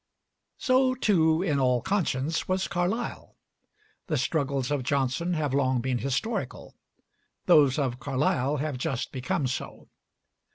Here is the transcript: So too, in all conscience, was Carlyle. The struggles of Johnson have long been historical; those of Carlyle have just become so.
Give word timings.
So 0.57 0.95
too, 0.95 1.43
in 1.43 1.59
all 1.59 1.83
conscience, 1.83 2.47
was 2.47 2.67
Carlyle. 2.67 3.35
The 4.07 4.17
struggles 4.17 4.71
of 4.71 4.81
Johnson 4.81 5.35
have 5.35 5.53
long 5.53 5.79
been 5.79 5.99
historical; 5.99 6.73
those 7.45 7.77
of 7.77 7.99
Carlyle 7.99 8.57
have 8.57 8.79
just 8.79 9.11
become 9.11 9.45
so. 9.45 9.89